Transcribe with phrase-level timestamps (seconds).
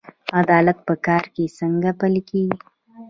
[0.39, 2.55] عدالت په کار کې څنګه پلی کیږي؟